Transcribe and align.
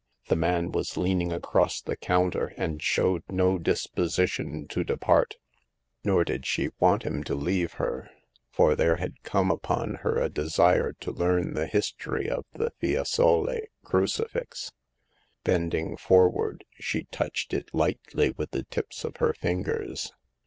The 0.29 0.35
man 0.35 0.71
was 0.71 0.97
leaning 0.97 1.31
across 1.31 1.79
the 1.79 1.95
counter, 1.95 2.53
and 2.57 2.81
showed 2.81 3.21
no 3.29 3.59
disposition 3.59 4.67
to 4.69 4.83
depart; 4.83 5.35
nor 6.03 6.23
did 6.23 6.43
she 6.47 6.71
want 6.79 7.03
him 7.03 7.23
to 7.25 7.35
leave 7.35 7.73
her, 7.73 8.09
for 8.49 8.73
there 8.75 8.95
had 8.95 9.21
come 9.21 9.51
upon 9.51 9.97
her 10.01 10.17
a 10.19 10.27
de 10.27 10.49
sire 10.49 10.93
to 11.01 11.11
learn 11.11 11.53
the 11.53 11.67
history 11.67 12.27
of 12.27 12.45
the 12.51 12.71
Fiesole 12.81 13.67
crucifix. 13.83 14.71
Bending 15.43 15.95
forward, 15.95 16.65
she 16.79 17.03
touched 17.11 17.53
it 17.53 17.69
lightly 17.71 18.31
with 18.31 18.49
the 18.49 18.63
tips 18.63 19.03
of 19.03 19.17
her 19.17 19.33
fingers. 19.33 20.13